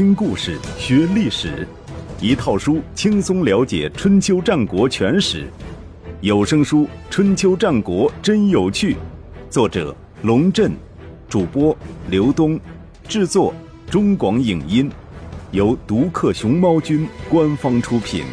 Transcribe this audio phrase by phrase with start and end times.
[0.00, 1.68] 听故事学历史，
[2.22, 5.46] 一套书轻松了解春秋战国全史。
[6.22, 8.94] 有声书《春秋战国真有趣》，
[9.50, 10.72] 作者龙震，
[11.28, 11.76] 主播
[12.08, 12.58] 刘东，
[13.06, 13.52] 制作
[13.90, 14.90] 中广影音，
[15.50, 18.24] 由独克熊猫君官方出品。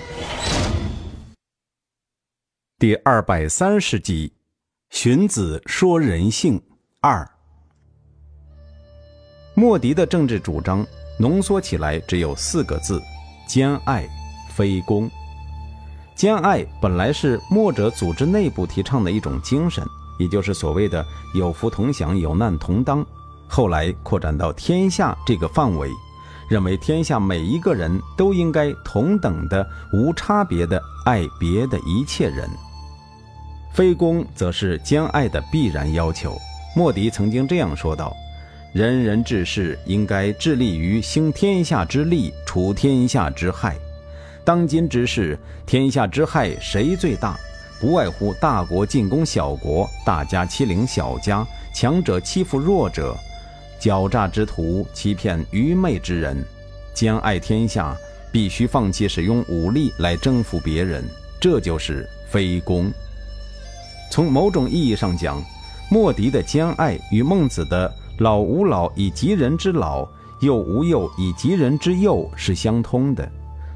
[2.80, 4.32] 第二百三十集，
[4.90, 6.62] 荀子说人性
[7.02, 7.30] 二。
[9.54, 10.88] 莫迪的政治主张
[11.20, 13.02] 浓缩起来只有四个字：
[13.48, 14.08] 兼爱，
[14.54, 15.10] 非攻。
[16.16, 19.84] 兼爱本来是墨者组织内部提倡的一种精神，
[20.20, 23.06] 也就是所谓的“有福同享，有难同当”。
[23.48, 25.90] 后来扩展到天下这个范围，
[26.50, 32.50] 认为天下每一个人都应该同等的、无差别的爱别的一切人。
[33.74, 36.36] 非攻则是兼爱的必然要求。
[36.76, 38.14] 莫迪曾经这样说道。
[38.74, 43.76] 人人治世应该致力于兴天下之利，除天下之害。
[44.44, 47.38] 当今之世，天下之害谁最大？
[47.80, 53.16] 不外乎大国进攻小国，大家欺凌小家，强者欺负弱者，
[53.80, 56.38] 狡诈之徒欺骗愚昧之人。
[56.94, 57.96] 兼爱天下，
[58.32, 61.04] 必须放弃使用武力来征服别人，
[61.40, 62.92] 这就是非攻。
[64.12, 65.42] 从某种意义上讲，
[65.90, 67.92] 莫迪的兼爱与孟子的。
[68.20, 70.08] 老吾老以及人之老，
[70.40, 73.32] 幼吾幼以及人之幼是相通的，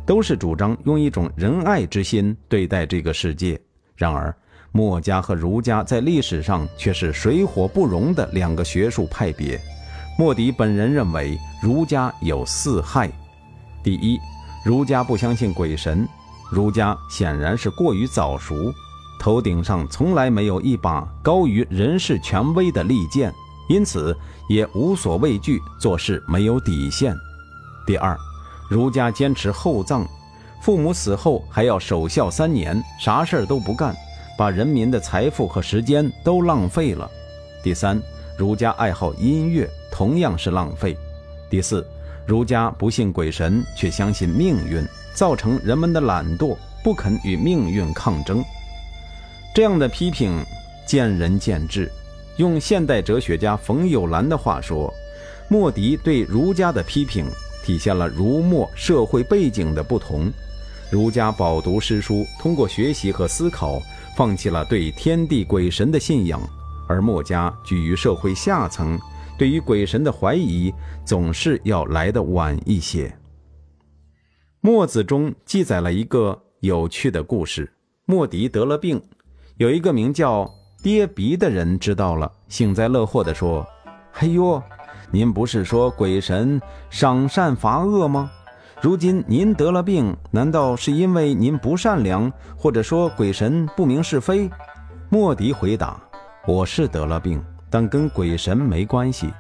[0.06, 3.60] 都是主张用一种仁爱之心对待这个世界。
[3.96, 4.36] 然而，
[4.72, 9.60] 墨家和儒家在历史上却是水火不容的两个学术派别。
[10.18, 13.12] 莫迪本人认为，儒家有四害：
[13.84, 14.20] 第一，
[14.66, 16.08] 儒家不相信鬼神，
[16.52, 18.74] 儒家显然是过于早熟，
[19.20, 23.32] 头顶上从来没有一把高于人世权威的利剑。
[23.72, 24.14] 因此
[24.50, 27.16] 也无所畏惧，做事没有底线。
[27.88, 28.18] 第二，
[28.70, 30.06] 儒家坚持厚葬，
[30.62, 33.96] 父母死后还要守孝三年，啥事儿都不干，
[34.38, 37.10] 把人民的财富和时间都浪费了。
[37.64, 37.98] 第三，
[38.38, 40.98] 儒家爱好音乐，同样是浪费。
[41.50, 41.88] 第四，
[42.28, 48.44] 儒家不信鬼神，却相信命运，造成人们的懒惰，不肯与命运抗争。
[49.56, 50.44] 这样的批评，
[50.86, 51.90] 见仁见智。
[52.38, 54.92] 用现代哲学家冯友兰的话说，
[55.50, 57.26] 莫迪对儒家的批评
[57.64, 60.32] 体现了儒墨社会背景的不同。
[60.90, 63.82] 儒家饱读诗书，通过学习和思考，
[64.16, 66.40] 放弃了对天地鬼神的信仰；
[66.88, 69.00] 而墨家居于社会下层，
[69.38, 70.74] 对于鬼神的怀疑
[71.06, 73.08] 总是要来得晚一些。
[74.62, 77.72] 《墨子》中记载了一个有趣的故事：
[78.06, 79.02] 莫迪得了病，
[79.58, 80.50] 有一个名叫。
[80.82, 83.64] 跌鼻的人知道了，幸灾乐祸地说
[84.18, 84.62] ：“哎呦，
[85.12, 86.60] 您不是说鬼神
[86.90, 88.32] 赏善罚恶吗？
[88.82, 94.50] 如今您得了病，难道是因为您不善良，或者说鬼神不明是非？”
[95.08, 96.02] 莫迪回答
[96.48, 97.40] ：“我是得了病，
[97.70, 99.32] 但跟鬼神没关系。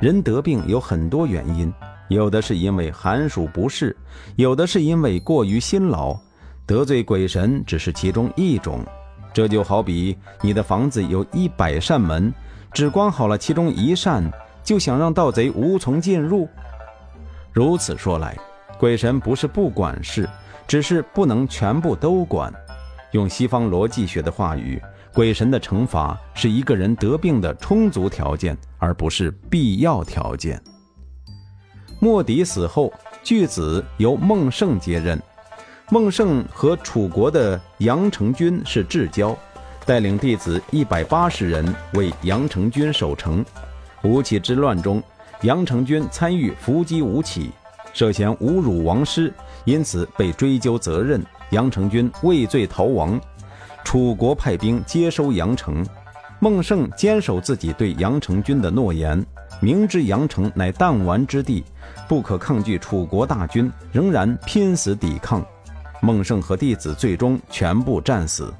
[0.00, 1.70] 人得病有很多原因，
[2.08, 3.94] 有的是因为寒暑不适，
[4.36, 6.16] 有的是因为过于辛劳，
[6.64, 8.82] 得罪鬼神只是其中一种。”
[9.36, 12.32] 这就好比你的房子有一百扇门，
[12.72, 14.24] 只关好了其中一扇，
[14.64, 16.48] 就想让盗贼无从进入。
[17.52, 18.34] 如此说来，
[18.78, 20.26] 鬼神不是不管事，
[20.66, 22.50] 只是不能全部都管。
[23.10, 24.82] 用西方逻辑学的话语，
[25.12, 30.58] 鬼神的惩罚是一个人得病的充足条件，而不是必要条件。
[32.00, 32.90] 莫迪死后，
[33.22, 35.22] 巨子由孟胜接任。
[35.88, 39.36] 孟胜和楚国的杨成军是至交，
[39.84, 43.44] 带领弟子一百八十人为杨成军守城。
[44.02, 45.00] 吴起之乱中，
[45.42, 47.52] 杨成军参与伏击吴起，
[47.92, 49.32] 涉嫌侮辱王师，
[49.64, 51.24] 因此被追究责任。
[51.50, 53.20] 杨成军畏罪逃亡，
[53.84, 55.86] 楚国派兵接收杨成。
[56.40, 59.24] 孟胜坚守自己对杨成军的诺言，
[59.60, 61.64] 明知杨成乃弹丸之地，
[62.08, 65.46] 不可抗拒楚国大军，仍然拼死抵抗。
[66.00, 68.52] 孟胜和弟子最终全部战死，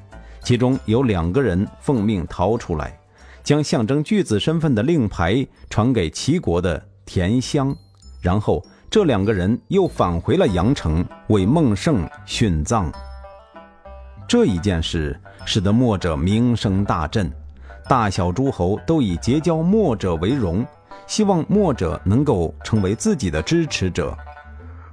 [0.43, 2.99] 其中有两个人奉命逃出来，
[3.45, 7.75] 将象征巨子身份的令牌传给齐国的田襄，
[8.21, 12.91] 然后这两个人又返回了阳城为孟胜殉葬。
[14.29, 17.31] 这一件事使得墨者名声大振，
[17.89, 20.67] 大小诸侯都以结交墨者为荣，
[21.07, 24.17] 希望墨者能够成为自己的支持者。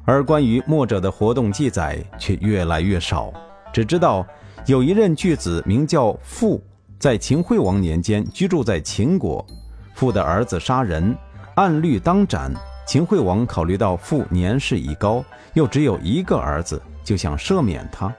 [0.06, 3.32] 而关于墨者的活动记载却越来越少，
[3.72, 4.26] 只知道
[4.66, 6.62] 有一任巨子名叫傅，
[7.00, 9.46] 在秦惠王年间居住在秦国。
[9.94, 11.16] 傅的儿子杀人，
[11.56, 12.52] 按律当斩，
[12.86, 15.24] 秦惠王考虑到父年事已高，
[15.54, 18.14] 又只有一个儿子，就想赦免他，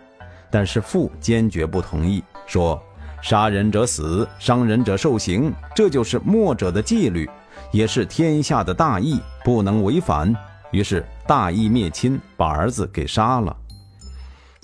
[0.51, 2.81] 但是父坚决不同意，说
[3.21, 7.29] ：“杀人者死，伤人者受刑，这就是墨者的纪律，
[7.73, 10.35] 也是天下的大义，不能违反。”
[10.75, 13.57] 于是大义灭亲，把儿子给杀了。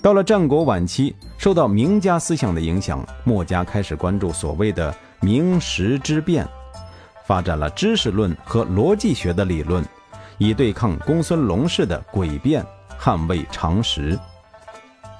[0.01, 6.45] 到了战国晚期，受到名家思想的影响，墨家开始关注所谓的名实之辩。
[7.25, 9.85] 发展了知识论和逻辑学的理论，
[10.37, 12.65] 以对抗公孙龙式的诡辩，
[12.99, 14.19] 捍卫常识。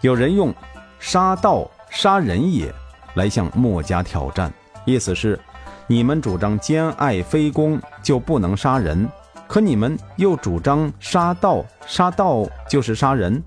[0.02, 0.54] 有人用
[1.00, 2.74] “杀道杀人也”
[3.16, 4.52] 来向墨家挑战，
[4.84, 5.40] 意思是：
[5.88, 9.08] 你们主张兼爱非攻就不能杀人，
[9.52, 13.44] 可你们又主张杀道，杀道就是杀人，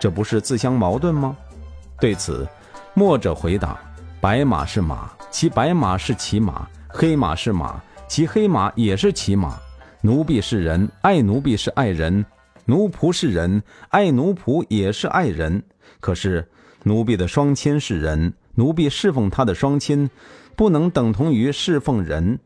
[0.00, 1.36] 这不是自相矛盾吗？
[2.00, 2.44] 对此，
[2.92, 3.78] 墨者回答
[4.20, 9.56] ：“白马是马，骑白马是骑马；黑马是马。”骑黑马也是骑马，
[10.00, 12.24] 奴婢是人，爱奴婢是爱人；
[12.64, 15.62] 奴仆是人，爱奴仆也是爱人。
[16.00, 16.44] 可是
[16.82, 20.10] 奴婢的双亲是人，奴婢侍奉他的双亲，
[20.56, 22.38] 不能等同于侍奉人；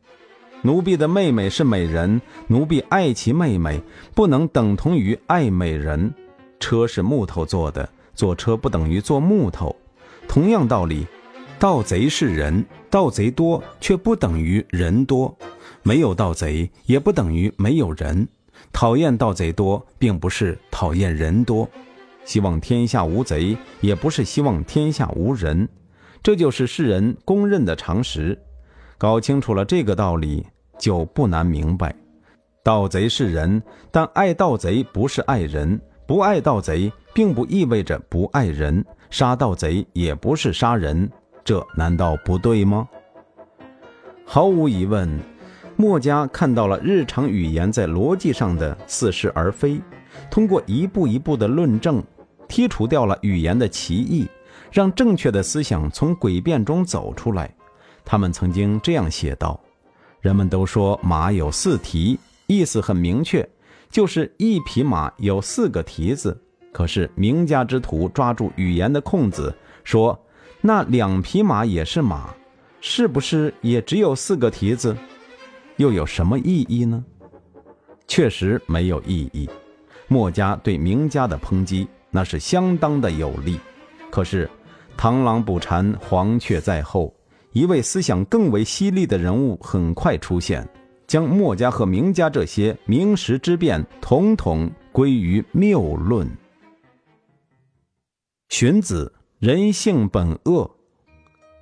[0.68, 3.80] 奴婢的妹妹是美人，奴婢爱其妹妹，
[4.14, 6.12] 不能等同于爱美人。
[6.60, 9.74] 车是木头做的，坐车不等于坐木头。
[10.28, 11.06] 同样道理，
[11.58, 15.34] 盗贼是人，盗贼多却不等于人多。
[15.82, 18.28] 没有盗贼，也不等于没有人。
[18.70, 21.66] 讨厌盗贼多，并不是讨厌人多；
[22.26, 25.66] 希望天下无贼，也不是希望天下无人。
[26.22, 28.38] 这就是世人公认的常识。
[28.98, 30.44] 搞清楚了这个道理，
[30.78, 31.94] 就不难明白：
[32.62, 41.10] 盗贼是人，但爱盗贼不是爱人；不爱盗贼，并不意味着不爱人；杀盗贼也不是杀人。
[41.44, 42.88] 这难道不对吗？
[44.24, 45.18] 毫无疑问。
[45.76, 49.80] 墨家看到了日常语言在逻辑上的似是而非，
[50.28, 52.02] 通过一步一步的论证，
[52.48, 54.28] 剔除掉了语言的歧义，
[54.72, 57.54] 让正确的思想从诡辩中走出来。
[58.04, 59.60] 他们曾经这样写道
[60.20, 63.48] ：“人们都说马有四蹄，意思很明确，
[63.90, 66.38] 就是一匹马有四个蹄子。
[66.72, 69.54] 可是名家之徒抓住语言的空子，
[69.84, 70.18] 说
[70.60, 72.34] 那两匹马也是马，
[72.80, 74.96] 是不是也只有四个蹄子？”
[75.76, 77.04] 又有什么意义呢？
[78.08, 79.48] 确实没有意义。
[80.08, 83.60] 墨家对名家的抨击那是相当的有力。
[84.10, 84.50] 可是，
[84.96, 87.14] 螳螂捕蝉，黄雀在后。
[87.52, 90.68] 一位思想更为犀利的人物很快出现，
[91.06, 96.28] 将墨家和名家这些名实之辩统统归于谬论。
[98.48, 100.70] 荀子，人性本恶。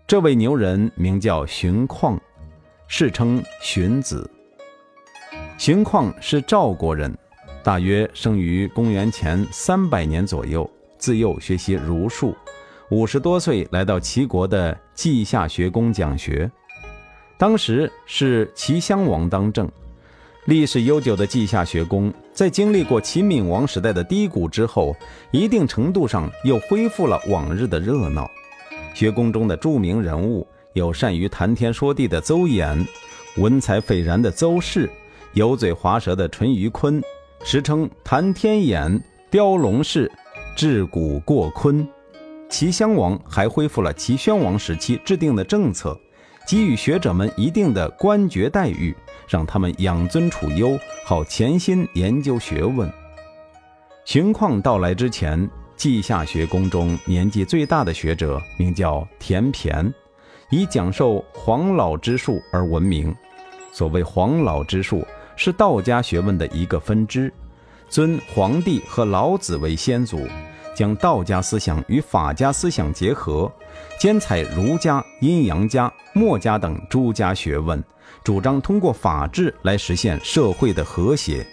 [0.06, 2.20] 这位牛人名叫荀况。
[2.88, 4.30] 世称荀子。
[5.58, 7.12] 荀况是赵国人，
[7.64, 10.68] 大约生于公元前三百年左右。
[10.98, 12.34] 自幼学习儒术，
[12.90, 16.50] 五十多岁来到齐国的稷下学宫讲学。
[17.36, 19.68] 当时是齐襄王当政，
[20.44, 24.94] 历史悠久的稷下学宫，在经历过齐闵王时代的低谷之后，
[25.32, 28.30] 一定程度上又恢复了往日的热闹。
[28.94, 30.46] 学宫中的著名人物。
[30.72, 32.86] 有善于谈天说地的邹衍，
[33.38, 34.90] 文采斐然的邹氏，
[35.32, 37.02] 油嘴滑舌的淳于髡，
[37.42, 40.12] 时称谈天眼、雕龙氏、
[40.54, 41.88] 治古过坤。
[42.48, 45.98] 齐襄王还恢复了齐宣王时期制定的政策，
[46.46, 48.96] 给予学者们一定的官爵待遇，
[49.28, 52.90] 让他们养尊处优，好潜心研究学问。
[54.04, 59.92] 荀况到来之前，稷下学宫中年纪最大的学者名叫田骈。
[60.50, 63.12] 以讲授黄老之术而闻名。
[63.72, 67.34] 所谓黄老之术，是道家学问的一个分支，
[67.88, 70.26] 尊黄帝和老子为先祖，
[70.76, 73.50] 将道家思想与法家思想结合，
[73.98, 77.82] 兼采儒家、阴阳家、墨家等诸家学问，
[78.22, 81.44] 主张通过法治来实现社会的和谐。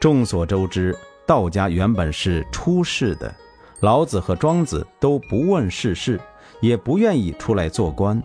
[0.00, 0.96] 众所周知，
[1.26, 3.32] 道家原本是出世的，
[3.80, 6.18] 老子和庄子都不问世事。
[6.60, 8.16] 也不愿意出来做官，《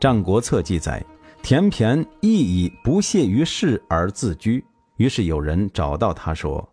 [0.00, 1.04] 战国策》记载，
[1.42, 4.64] 田骈亦以不屑于世而自居。
[4.96, 6.66] 于是有人找到他说：“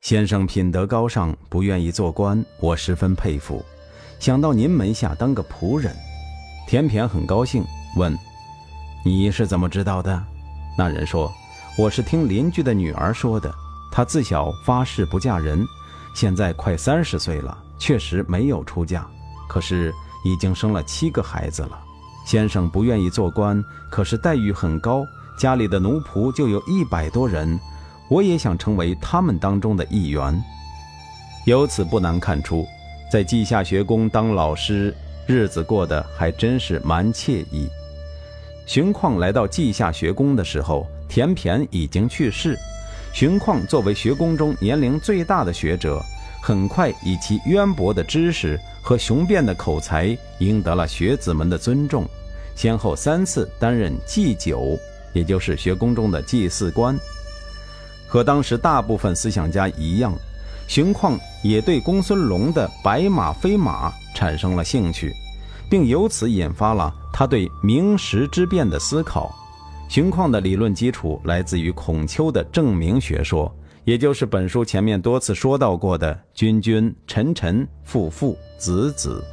[0.00, 3.64] 先生品德高尚，不愿意做官，我十分佩服。
[4.18, 5.94] 想到您门下当个仆人。”
[6.66, 7.64] 田骈很高兴，
[7.96, 8.16] 问
[9.04, 10.22] ：“你是怎么知道的？”
[10.78, 11.32] 那人说
[11.76, 13.52] ：“我是听邻居的女儿说的。
[13.90, 15.64] 她自小发誓不嫁人，
[16.14, 19.06] 现在快三十岁了，确实没有出嫁。
[19.48, 21.78] 可是……”已经生了七个孩子了，
[22.26, 25.06] 先生不愿意做官，可是待遇很高，
[25.38, 27.58] 家里的奴仆就有一百多人。
[28.08, 30.42] 我也想成为他们当中的一员。
[31.44, 32.66] 由此不难看出，
[33.10, 34.94] 在稷下学宫当老师，
[35.26, 37.68] 日子过得还真是蛮惬意。
[38.66, 42.58] 荀况来到稷下学宫的时候，田骈已经去世。
[43.14, 46.02] 荀况作为学宫中年龄最大的学者，
[46.42, 52.06] 很快以其渊博的知识和雄辩的口才，赢得了学子们的尊重，
[52.54, 54.78] 先后三次担任祭酒，
[55.14, 56.94] 也就是学宫中的祭祀官。
[58.08, 60.12] 和当时大部分思想家一样，
[60.66, 65.14] 荀况也对公孙龙的“白马非马”产生了兴趣，
[65.70, 69.34] 并由此引发了他对名实之辩的思考。
[69.88, 79.24] 荀况的理论基础来自于孔丘的证明学说，也就是本书前面多次说到过的“君君、臣臣、父父、子子”。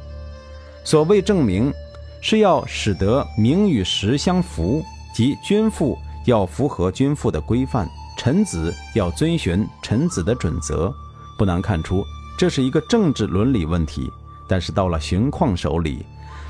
[0.82, 1.72] 所谓证明，
[2.22, 4.82] 是要使得名与实相符，
[5.14, 10.92] 即君父要符合君父的规范，臣子要遵循臣子的准则。
[11.38, 12.04] 不难看出，
[12.38, 14.10] 这是一个政治伦理问题。
[14.48, 16.06] 但是到了荀况手里，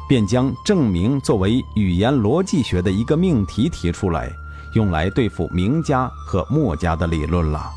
[0.08, 4.30] 便将证明作为语言逻辑学的一个命题提出来，
[4.74, 7.70] 用来对付名家和墨家的理论了。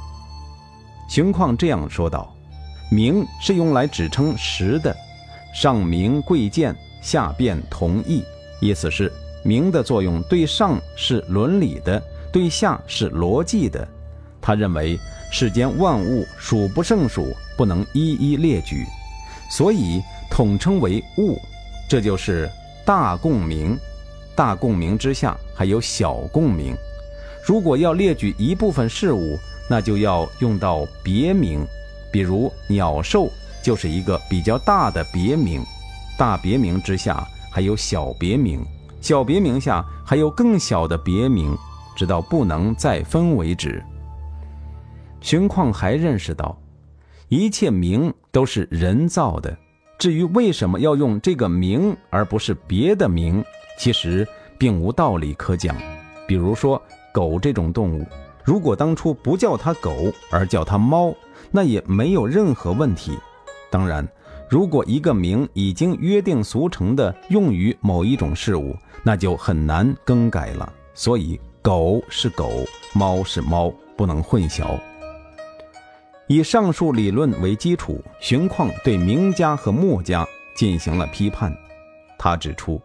[1.07, 2.35] 荀况这样说道
[2.91, 4.95] ：“名是用来指称实的，
[5.55, 8.23] 上明贵贱，下辩同义。
[8.61, 9.11] 意思是
[9.43, 13.87] 名的作用对上是伦理的，对下是逻辑的。
[14.41, 14.97] 他认为
[15.31, 18.85] 世间万物数不胜数，不能一一列举，
[19.51, 21.37] 所以统称为物。”
[21.89, 22.49] 这就是
[22.85, 23.77] 大共鸣，
[24.35, 26.75] 大共鸣之下还有小共鸣。
[27.43, 31.65] 如果要列举一部分事物，那就要用到别名，
[32.11, 33.27] 比如鸟兽
[33.63, 35.63] 就是一个比较大的别名。
[36.17, 38.63] 大别名之下还有小别名，
[39.01, 41.57] 小别名下还有更小的别名，
[41.99, 43.83] 直到不能再分为止。
[45.19, 46.57] 荀况还认识到，
[47.27, 49.57] 一切名都是人造的。
[49.97, 53.43] 至于为什么要用这个名而不是别的名，
[53.77, 54.25] 其实
[54.57, 55.75] 并无道理可讲。
[56.25, 56.81] 比如说
[57.13, 58.05] 狗这种动物，
[58.45, 59.91] 如果当初不叫它狗
[60.31, 61.13] 而叫它猫，
[61.51, 63.11] 那也没有任何问题。
[63.69, 64.07] 当然，
[64.49, 70.71] 如果一个名已经约定俗成的用于某一种事物，那就很难更改了。
[70.93, 71.37] 所以，
[71.69, 74.75] 狗是狗，猫是猫，不能混淆。
[76.25, 81.55] 以上述理论为基础，荀况对名家和墨家进行了批判。
[82.17, 82.81] 他指出，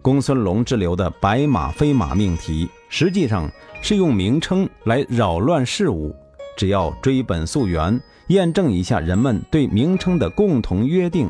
[0.00, 3.50] 公孙龙之流的“白马非马”命题，实际上
[3.80, 6.14] 是用名称来扰乱事物。
[6.56, 11.28] 只要追本溯源，验证一下人们对名称的共同约定，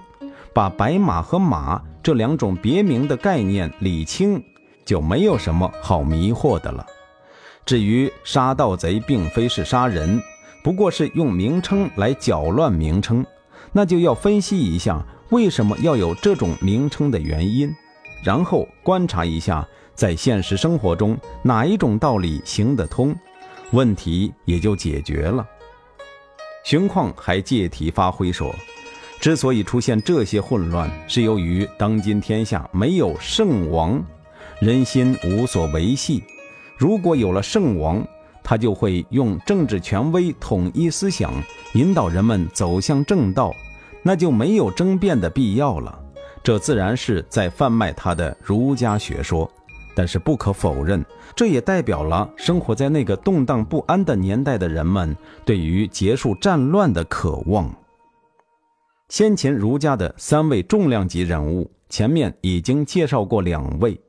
[0.52, 4.44] 把白马和马这两种别名的概念理清，
[4.84, 6.86] 就没有什么好迷惑的了。
[7.64, 10.20] 至于杀盗贼，并非是杀人。
[10.64, 13.26] 不过是用名称来搅乱名称，
[13.72, 17.74] 那就要分析一下为什么要有这种名称的原因，
[18.22, 23.12] 然后观察一下在现实生活中哪一种道理行得通，
[23.72, 25.44] 问题也就解决了。
[26.62, 28.54] 荀况还借题发挥说，
[29.20, 34.00] 之所以出现这些混乱，是由于当今天下没有圣王，
[34.62, 36.22] 人心无所维系。
[36.76, 38.00] 如果有了圣王，
[38.44, 41.32] 他就会用政治权威统一思想，
[41.74, 43.52] 引导人们走向正道，
[44.04, 45.98] 那就没有争辩的必要了。
[46.44, 49.50] 这自然是在贩卖他的儒家学说。
[49.96, 51.04] 但是不可否认，
[51.34, 55.14] 这也代表了生活在那个动荡不安的年代的人们
[55.44, 57.68] 对于结束战乱的渴望。
[59.08, 64.00] 先秦儒家的三位重量级人物，前面已经介绍过两位，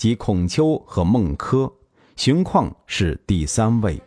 [0.00, 1.70] 即孔丘和孟轲。
[2.16, 4.00] 荀况是第三位。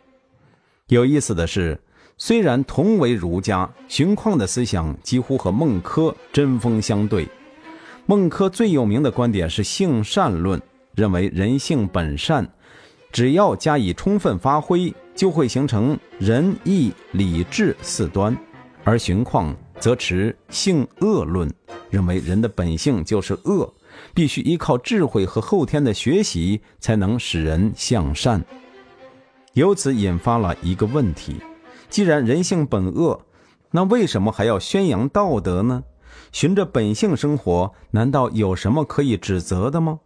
[0.88, 1.80] 有意思的是，
[2.18, 7.30] 虽然同为儒家，荀况的思想几乎和孟轲针锋相对。
[8.08, 10.60] 孟轲最有名的观点是性善论，
[10.96, 12.50] 认为人性本善，
[13.12, 18.36] 只要加以充分发挥，就会形成仁义礼智四端；
[18.84, 21.48] 而荀况则持性恶论，
[21.92, 23.72] 认为人的本性就是恶。
[24.14, 28.44] 必须依靠智慧和后天的学习，才能使人向善。
[29.54, 31.42] 由此引发了一个问题：
[31.90, 33.22] 既然人性本恶，
[33.72, 35.84] 那为什么还要宣扬道德呢？
[36.32, 40.00] 循着本性生活，难道有什么可以指责的吗？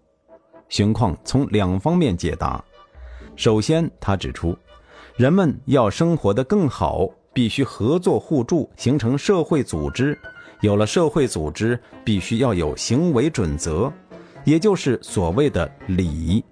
[0.69, 2.63] 荀况从两方面解答。
[3.35, 4.57] 首先，他指出，
[5.15, 10.17] 人们要生活得更好，必须合作互助，形成社会组织。
[10.61, 13.91] 有了社会组织，必须要有行为准则，
[14.43, 16.43] 也就是所谓的礼。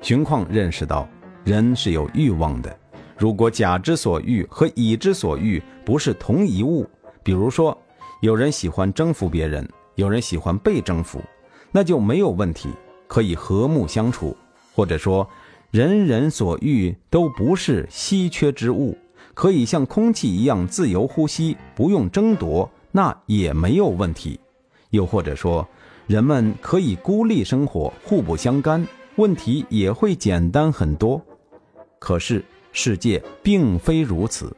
[0.00, 1.08] 荀况认识到，
[1.44, 2.76] 人是有欲望的，
[3.16, 6.86] 如果甲之所欲和乙之所欲不是同一物，
[7.22, 7.76] 比如说
[8.20, 11.20] 有人喜欢征服别人，有人喜欢被征服，
[11.70, 12.68] 那就没有问题，
[13.06, 14.36] 可以和睦相处。
[14.74, 15.28] 或者说，
[15.70, 18.96] 人人所欲都不是稀缺之物，
[19.34, 24.38] 可以像空气一样自由呼吸，不用争夺，那也没有问题。
[24.90, 25.66] 又或者说，
[26.06, 31.20] 人们可以孤立生活，互不相干，问题也会简单很多。
[31.98, 32.44] 可是。
[32.74, 34.50] 世界并非如此，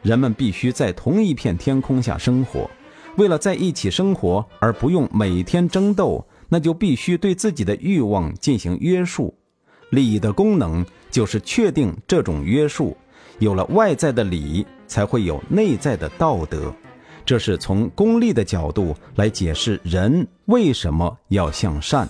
[0.00, 2.70] 人们必须在同一片天空下生活。
[3.18, 9.34] 为了在一起生活而不用每天争斗，那就必须对自己的欲望进行约束。
[9.90, 12.96] 礼的功能就是确定这种约束。
[13.38, 16.74] 有了外在的礼，才会有内在的道德。
[17.28, 22.08] 这是从功利的角度来解释人为什么要向善。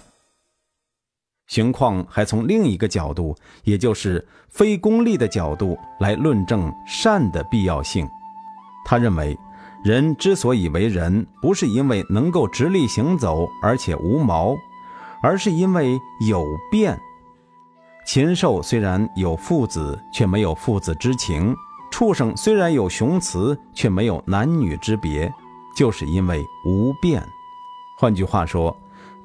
[1.48, 3.34] 荀况还从另一个角度，
[3.64, 8.08] 也就是非功利的角度来论证善的必要性。
[8.84, 9.37] 他认为，
[9.84, 14.56] 人之所以为人，不是因为能够直立行走而且无毛，
[15.20, 15.98] 而是因为
[16.28, 16.96] 有变。
[18.06, 21.52] 禽兽虽然有父子，却没有父子之情；
[21.99, 25.35] 畜生虽然有雄雌，却没有男女之别，
[25.76, 27.21] 就是因为无变。
[27.99, 28.73] 换句话说，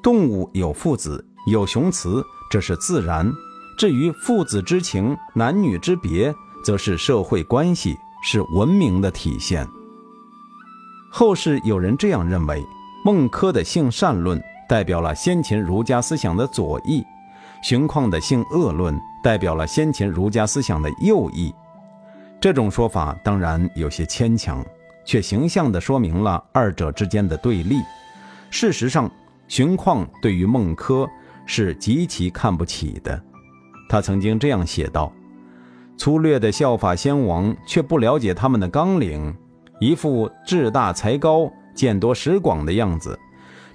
[0.02, 1.24] 动物有父子。
[1.46, 3.30] 有雄雌，这是自然；
[3.78, 9.64] 至于父子之情、男女之别，则是社会关系，是文明的体现。
[11.12, 12.60] 后世有人这样认为：
[13.04, 17.04] 孟轲的性善论代表了先秦儒家思想的左翼，
[17.62, 21.54] 荀况的性恶论代表了先秦儒家思想的右翼。
[22.44, 24.62] 这种说法当然有些牵强，
[25.02, 27.76] 却形象地说明了二者之间的对立。
[28.50, 29.10] 事实上，
[29.48, 31.08] 荀况对于孟轲。
[31.46, 33.18] 是极其看不起的。
[33.88, 35.10] 他曾经这样写道
[35.96, 39.34] ：“粗略的效法先王，却不了解他们的纲领，
[39.80, 43.18] 一副志大才高、见多识广的样子，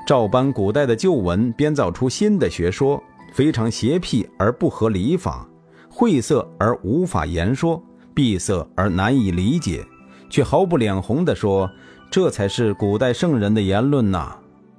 [0.05, 3.01] 照搬古代的旧文，编造出新的学说，
[3.33, 5.47] 非常邪僻而不合礼法，
[5.89, 7.83] 晦涩而无法言说，
[8.19, 9.81] 闭塞而难以理解，
[10.29, 11.71] 却毫不脸红地说：
[12.11, 14.35] 这才是古代圣人的言论呐！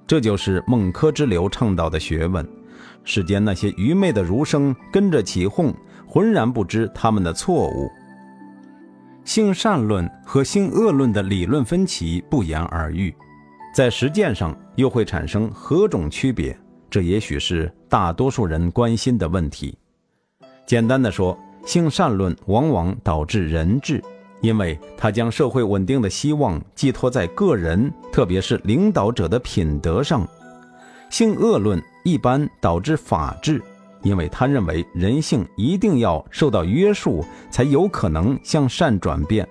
[0.06, 2.46] 这就是孟轲之流倡导的学问。”
[3.02, 5.74] 世间那些愚昧的儒生跟着起哄，
[6.06, 7.90] 浑然不知他们的错误。
[9.24, 13.14] 性善论和性恶论的理论分歧不言而喻，
[13.74, 16.54] 在实践上又会产生何种区别？
[16.90, 19.78] 这也许是大多数人关心的问题。
[20.66, 24.02] 简单的说，性善论往往导致人治，
[24.40, 30.26] 因为它将社会稳定的希望寄托在个人，特别是领导者的品德上。
[31.08, 31.82] 性恶论。
[32.02, 33.62] 一般导致法治，
[34.00, 39.46] 因为他认为人性一定要受到约束，才有可能向善转变。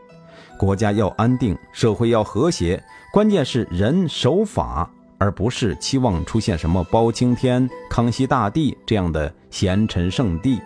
[0.58, 10.60] 国家要安定，社会要和谐，关键是人守法，而不是期望出现什么包青天、康熙大帝这样的贤臣圣帝。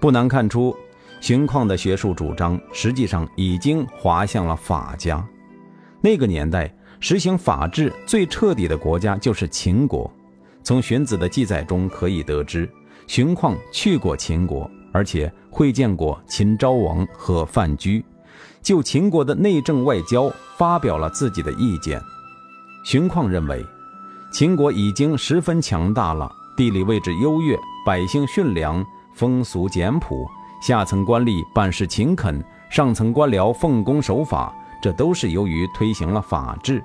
[0.00, 0.76] 不难看出，
[1.20, 5.26] 荀况的学术主张实际上已经滑向了法家。
[6.00, 10.10] 那个年代实行法治最彻底的国家就是秦国。
[10.62, 12.68] 从荀子的记载中可以得知，
[13.06, 18.04] 荀况去过秦国，而且会见过秦昭王和范雎，
[18.62, 22.00] 就秦国的内政外交发表了自己的意见。
[22.84, 23.64] 荀况认为，
[24.30, 28.84] 秦国已经十分强大了，地理位置优越，百姓驯良，
[29.18, 36.80] 风俗简朴，下层官吏办事勤恳，上层官僚奉公守法，这都是由于推行了法治。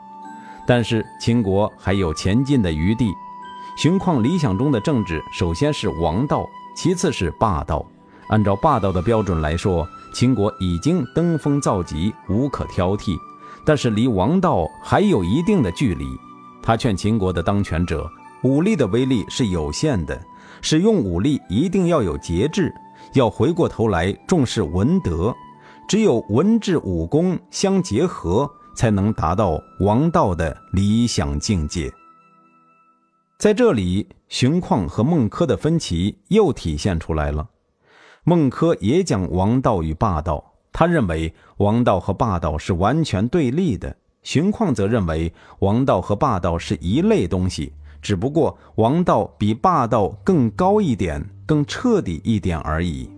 [0.65, 3.13] 但是秦国还有前进的余地。
[3.77, 6.43] 荀况理想中的政治，首先是王道，
[6.75, 7.85] 其次是霸道。
[8.29, 13.15] 按照霸道的标准来说，秦国已经登峰造极，无可挑剔。
[13.63, 16.05] 但是离王道还有一定的距离。
[16.63, 18.09] 他劝秦国的当权者，
[18.43, 20.19] 武力的威力是有限的，
[20.63, 22.73] 使用武力一定要有节制，
[23.15, 25.35] 要回过头来重视文德。
[25.89, 31.91] 只有文治武功相结合，才能达到王道的理想境界。
[33.37, 37.45] 在这里，荀况和孟轲的分歧又体现出来了。
[38.23, 47.73] 孟轲也讲王道与霸道，他认为王道和霸道是完全对立的；荀况则认为王道和霸道是一类东西，
[48.03, 53.09] 只不过王道比霸道更高一点、更彻底一点而已。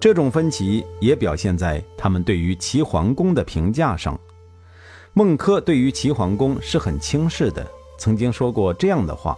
[0.00, 4.18] 这种分歧也表现在他们对于齐桓公的评价上。
[5.12, 7.66] 孟轲对于齐桓公是很轻视的。
[7.98, 9.36] 曾经说过这样的话：“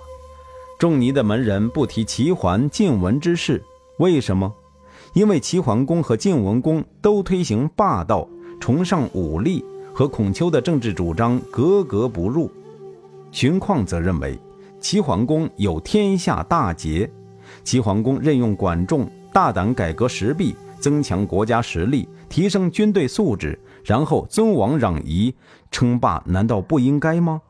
[0.78, 3.64] 仲尼的门人不提齐桓晋文之事，
[3.96, 4.52] 为什么？
[5.14, 8.28] 因为齐桓公和晋文公都推行霸道，
[8.60, 12.50] 崇尚武力，和孔丘的政治主张格格不入。
[13.32, 14.38] 荀况则认为，
[14.80, 17.10] 齐桓公有天下大节，
[17.62, 25.34] 齐桓公任用管仲，大胆改革时弊，增强国家实力，提升军队素质，然后尊王攘夷，
[25.70, 27.40] 称霸难道不应该吗？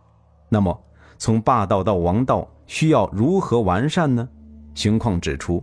[0.48, 0.78] 那么，
[1.18, 4.28] 从霸道到王道需要如何完善呢？
[4.74, 5.62] 荀况指出。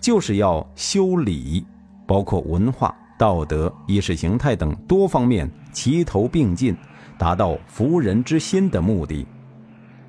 [0.00, 1.64] 就是要修礼，
[2.06, 6.76] 包括文化、道德、意识形态等多方面齐头并进，
[7.16, 9.26] 达到服人之心的目的。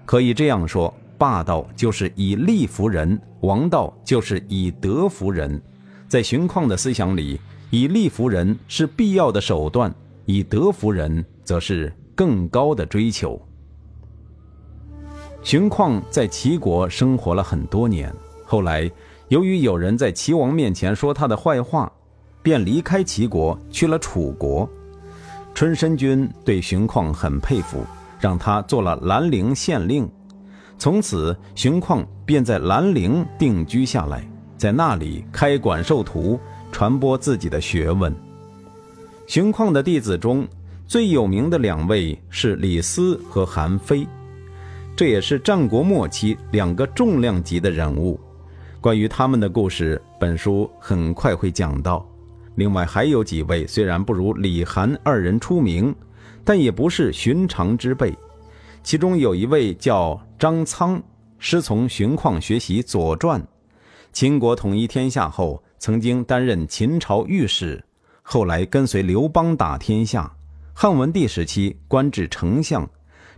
[0.06, 5.62] 可以这样说，霸道就是以利服人，王道就是以德服人。
[6.08, 7.40] 在荀况的思想里，
[7.72, 9.94] 以利服人是必要的手段，
[10.26, 13.42] 以德服人则是更高的追求。
[15.42, 18.14] 荀况在齐国生活了很多年，
[18.46, 18.92] 后来。
[19.30, 21.92] 由于有人在齐王面前说他的坏话，
[22.44, 24.70] 便离开齐国去了楚国。
[25.56, 27.84] 春申君对荀况很佩服，
[28.20, 30.10] 让他做了兰陵县令。
[30.78, 36.40] 从此，荀况便在兰陵定居下来，在那里开馆授徒，
[36.72, 38.14] 传播自己的学问。
[39.26, 40.48] 荀况的弟子中
[40.86, 44.06] 最有名的两位是李斯和韩非，
[44.96, 48.20] 这也是战国末期两个重量级的人物。
[48.82, 52.06] 关于他们的故事，本书很快会讲到。
[52.54, 55.94] 另外还有几位虽然不如李韩二人出名，
[56.46, 58.16] 但也不是寻常之辈。
[58.84, 61.02] 其中有一位叫张苍，
[61.40, 63.42] 师从荀况学习《左传》。
[64.14, 67.84] 秦国统一天下后，曾经担任秦朝御史，
[68.22, 70.32] 后来跟随刘邦打天下。
[70.74, 72.88] 汉文帝时期官至丞相。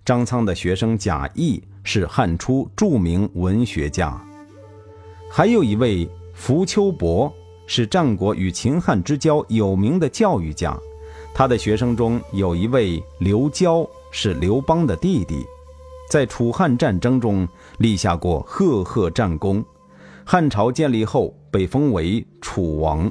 [0.03, 4.21] 张苍的学生贾谊是汉初著名文学家。
[5.29, 7.33] 还有一位浮丘伯，
[7.65, 10.77] 是战国与秦汉之交有名的教育家。
[11.37, 15.45] 他的学生中有一位刘娇，是刘邦的弟弟，
[16.09, 17.47] 在楚汉战争中
[17.77, 19.63] 立下过赫赫战功。
[20.25, 23.07] 汉朝建立后，被封为楚王。